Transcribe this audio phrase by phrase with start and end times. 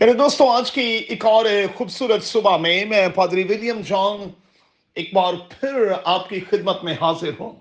[0.00, 1.44] میرے دوستوں آج کی ایک اور
[1.76, 4.28] خوبصورت صبح میں میں پادری ولیم جان
[4.94, 7.52] ایک بار پھر آپ کی خدمت میں حاضر ہوں۔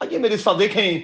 [0.00, 0.98] آئیے میرے ساتھ دیکھیں۔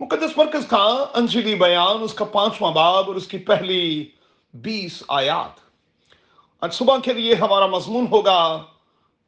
[0.00, 4.08] مقدس مرکز کا انجلی بیان، اس کا پانچواں باب اور اس کی پہلی
[4.54, 5.60] بیس آیات۔
[6.60, 8.62] آج صبح کے لیے ہمارا مضمون ہوگا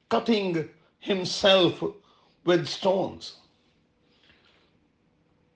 [0.09, 0.57] کٹنگ
[1.09, 1.85] ہمسیلف
[2.46, 3.33] ود سٹونز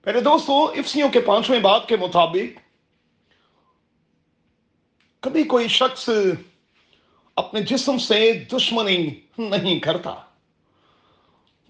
[0.05, 2.68] میرے دوستوں افسیوں کے پانچویں باب کے مطابق
[5.21, 6.09] کبھی کوئی شخص
[7.35, 10.15] اپنے جسم سے دشمنی نہیں کرتا،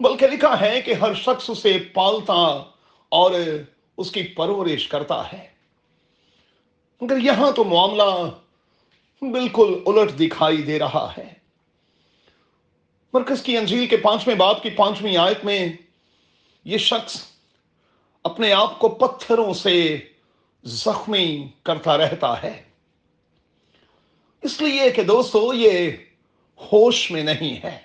[0.00, 2.64] بلکہ لکھا ہے کہ ہر شخص اسے پالتا
[3.08, 3.30] اور
[3.96, 5.48] اس کی پرورش کرتا ہے۔
[7.00, 8.30] مگر یہاں تو معاملہ
[9.20, 11.32] بالکل الٹ دکھائی دے رہا ہے۔
[13.12, 15.68] مرکز کی انجیل کے پانچویں باب کی پانچویں آیت میں
[16.64, 17.22] یہ شخص
[18.24, 19.98] اپنے آپ کو پتھروں سے
[20.64, 22.69] زخمی کرتا رہتا ہے۔
[24.42, 25.90] اس لیے کہ دوستو، یہ
[26.72, 27.78] ہوش میں نہیں ہے۔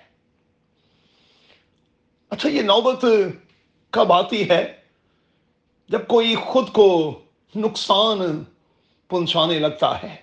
[2.30, 3.04] اچھا یہ نوبت
[3.90, 4.76] کب آتی ہے؟
[5.88, 7.20] جب کوئی خود کو
[7.56, 8.44] نقصان
[9.08, 10.16] پہنچانے لگتا ہے۔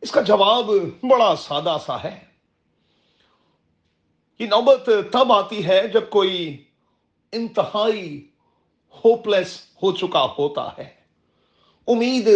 [0.00, 0.66] اس کا جواب
[1.02, 2.20] بڑا سادہ سا ہے۔
[4.38, 6.64] یہ نوبت تب آتی ہے جب کوئی
[7.32, 8.28] انتہائی
[9.04, 10.88] ہوپلیس ہو چکا ہوتا ہے۔
[11.86, 12.28] امید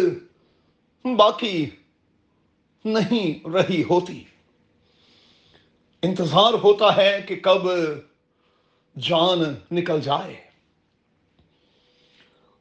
[1.16, 1.70] باقی
[2.84, 4.25] نہیں رہی ہوتی۔
[6.02, 7.69] انتظار ہوتا ہے کہ کب
[9.00, 9.38] جان
[9.72, 10.36] نکل جائے۔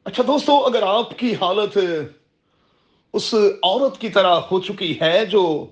[0.04, 1.78] اچھا دوستو، اگر آپ کی حالت
[3.12, 5.66] اس عورت کی طرح ہو چکی ہے جو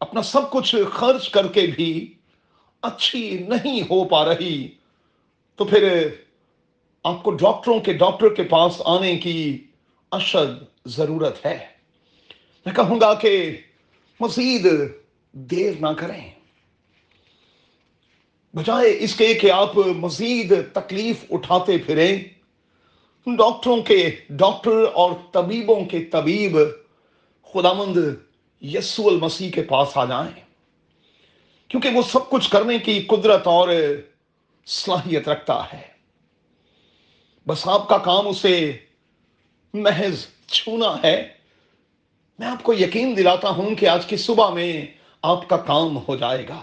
[0.00, 2.14] اپنا سب کچھ خرچ کر کے بھی
[2.82, 4.68] اچھی نہیں ہو پا رہی،
[5.56, 6.08] تو پھر
[7.04, 9.66] آپ کو ڈاکٹروں کے، ڈاکٹر کے پاس آنے کی
[10.10, 11.77] اشد ضرورت ہے۔
[12.66, 13.56] میں کہوں گا کہ
[14.20, 14.66] مزید
[15.32, 16.30] دیر نہ کریں۔
[18.54, 22.24] بجائے اس کے کہ آپ مزید تکلیف اٹھاتے پھریں
[23.26, 26.58] ڈاکٹروں کے ڈاکٹر اور طبیبوں کے طبیب
[27.52, 27.96] خدامند
[28.62, 30.40] یسو المسیح کے پاس آ جائیں۔
[31.68, 33.68] کیونکہ وہ سب کچھ کرنے کی قدرت اور
[34.66, 35.82] صلاحیت رکھتا ہے۔
[37.46, 38.72] بس آپ کا کام اسے
[39.74, 41.37] محض چھونا ہے۔
[42.38, 44.86] میں آپ کو یقین دلاتا ہوں کہ آج کی صبح میں
[45.22, 46.62] آپ کا کام ہو جائے گا۔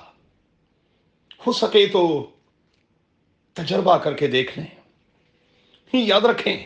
[1.47, 2.29] ہو سکے تو
[3.53, 4.75] تجربہ کر کے دیکھ لیں۔
[5.93, 6.65] یاد رکھیں،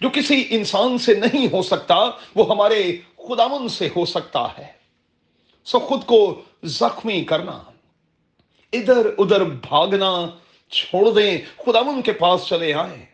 [0.00, 1.94] جو کسی انسان سے نہیں ہو سکتا،
[2.34, 4.72] وہ ہمارے خداون سے ہو سکتا ہے۔
[5.64, 7.62] سو خود کو زخمی کرنا،
[8.72, 10.26] ادھر ادھر بھاگنا
[10.70, 13.06] چھوڑ دیں، خداون کے پاس چلے آئے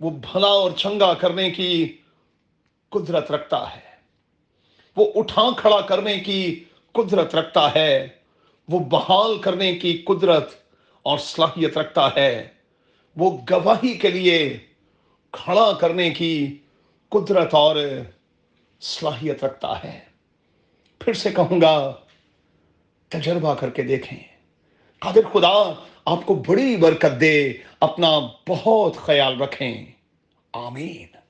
[0.00, 1.98] وہ بھلا اور چنگا کرنے کی
[2.92, 3.92] قدرت رکھتا ہے۔
[4.96, 8.08] وہ اٹھا کھڑا کرنے کی قدرت رکھتا ہے۔
[8.68, 10.54] وہ بحال کرنے کی قدرت
[11.02, 12.48] اور صلاحیت رکھتا ہے۔
[13.16, 14.58] وہ گواہی کے لیے
[15.30, 16.58] کھڑا کرنے کی
[17.08, 17.76] قدرت اور
[18.80, 20.00] صلاحیت رکھتا ہے۔
[20.98, 21.92] پھر سے کہوں گا،
[23.08, 24.18] تجربہ کر کے دیکھیں۔
[24.98, 25.72] قادر خدا،
[26.04, 29.86] آپ کو بڑی برکت دے، اپنا بہت خیال رکھیں۔
[30.52, 31.21] آمین۔